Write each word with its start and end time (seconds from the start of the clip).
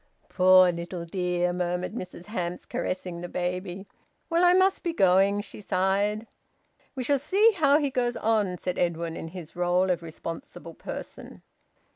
"Poor 0.29 0.71
little 0.71 1.05
dear!" 1.05 1.53
murmured 1.53 1.93
Mrs 1.93 2.25
Hamps, 2.25 2.65
caressing 2.65 3.21
the 3.21 3.27
baby. 3.29 3.85
"Well, 4.31 4.43
I 4.43 4.53
must 4.53 4.81
be 4.81 4.93
going," 4.93 5.41
she 5.41 5.61
sighed. 5.61 6.25
"We 6.95 7.03
shall 7.03 7.19
see 7.19 7.51
how 7.51 7.77
he 7.77 7.91
goes 7.91 8.17
on," 8.17 8.57
said 8.57 8.79
Edwin, 8.79 9.15
in 9.15 9.27
his 9.27 9.55
role 9.55 9.91
of 9.91 10.01
responsible 10.01 10.73
person. 10.73 11.43